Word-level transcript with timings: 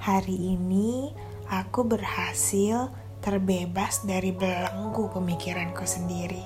Hari 0.00 0.56
ini 0.56 1.12
aku 1.52 1.84
berhasil 1.84 2.88
terbebas 3.20 4.00
dari 4.00 4.32
belenggu 4.32 5.12
pemikiranku 5.12 5.84
sendiri. 5.84 6.40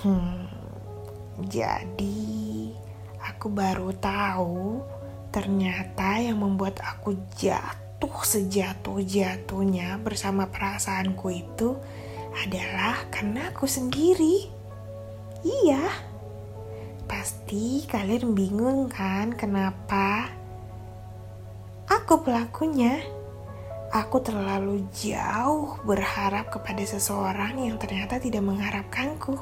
Hmm, 0.00 0.48
jadi 1.44 2.72
aku 3.20 3.52
baru 3.52 3.92
tahu 4.00 4.80
ternyata 5.28 6.24
yang 6.24 6.40
membuat 6.40 6.80
aku 6.80 7.20
jatuh 7.36 8.24
sejatuh-jatuhnya 8.24 10.00
bersama 10.00 10.48
perasaanku 10.48 11.28
itu 11.36 11.76
adalah 12.32 12.96
karena 13.12 13.52
aku 13.52 13.68
sendiri. 13.68 14.48
Iya, 15.44 15.84
pasti 17.04 17.84
kalian 17.84 18.32
bingung 18.32 18.88
kan 18.88 19.36
kenapa? 19.36 20.41
Aku 22.12 22.28
pelakunya. 22.28 23.00
Aku 23.88 24.20
terlalu 24.20 24.84
jauh 24.92 25.80
berharap 25.80 26.52
kepada 26.52 26.84
seseorang 26.84 27.56
yang 27.56 27.80
ternyata 27.80 28.20
tidak 28.20 28.44
mengharapkanku. 28.44 29.40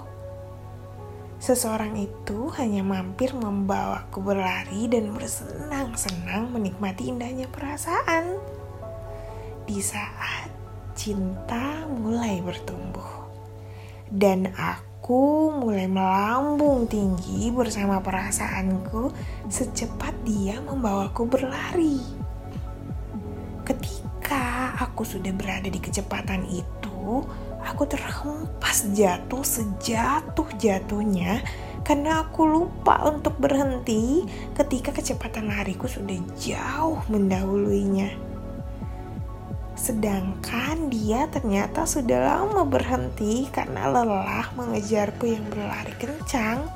Seseorang 1.43 1.98
itu 1.98 2.46
hanya 2.62 2.87
mampir 2.87 3.34
membawaku 3.34 4.23
berlari 4.23 4.87
dan 4.87 5.10
bersenang-senang 5.10 6.55
menikmati 6.55 7.10
indahnya 7.10 7.51
perasaan. 7.51 8.38
Di 9.66 9.82
saat 9.82 10.55
cinta 10.95 11.91
mulai 11.91 12.38
bertumbuh, 12.38 13.34
dan 14.15 14.46
aku 14.55 15.51
mulai 15.59 15.91
melambung 15.91 16.87
tinggi 16.87 17.51
bersama 17.51 17.98
perasaanku 17.98 19.10
secepat 19.51 20.15
dia 20.23 20.63
membawaku 20.63 21.26
berlari. 21.26 22.20
Aku 25.01 25.16
sudah 25.16 25.32
berada 25.32 25.65
di 25.65 25.80
kecepatan 25.80 26.45
itu, 26.52 27.24
aku 27.65 27.88
terhempas 27.88 28.84
jatuh 28.93 29.40
sejatuh-jatuhnya 29.40 31.40
karena 31.88 32.29
aku 32.29 32.45
lupa 32.45 33.09
untuk 33.09 33.32
berhenti 33.40 34.29
ketika 34.52 34.92
kecepatan 34.92 35.48
lariku 35.48 35.88
sudah 35.88 36.20
jauh 36.37 37.01
mendahuluinya. 37.09 38.12
Sedangkan 39.73 40.92
dia 40.92 41.32
ternyata 41.32 41.88
sudah 41.88 42.37
lama 42.37 42.68
berhenti 42.68 43.48
karena 43.48 43.88
lelah 43.88 44.52
mengejarku 44.52 45.32
yang 45.32 45.48
berlari 45.48 45.96
kencang. 45.96 46.68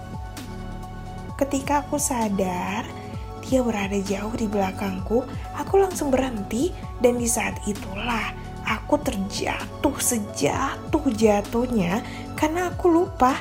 Ketika 1.36 1.84
aku 1.84 2.00
sadar, 2.00 3.03
dia 3.44 3.60
berada 3.60 4.00
jauh 4.00 4.32
di 4.32 4.48
belakangku, 4.48 5.28
aku 5.54 5.74
langsung 5.76 6.08
berhenti 6.08 6.72
dan 7.04 7.20
di 7.20 7.28
saat 7.28 7.60
itulah 7.68 8.32
aku 8.64 8.96
terjatuh 9.04 9.96
sejatuh-jatuhnya 10.00 12.00
karena 12.34 12.72
aku 12.72 12.88
lupa 12.88 13.36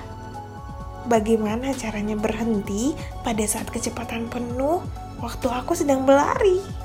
bagaimana 1.07 1.71
caranya 1.75 2.19
berhenti 2.19 2.91
pada 3.23 3.43
saat 3.47 3.71
kecepatan 3.71 4.27
penuh 4.27 4.83
waktu 5.23 5.47
aku 5.47 5.75
sedang 5.75 6.03
berlari. 6.03 6.82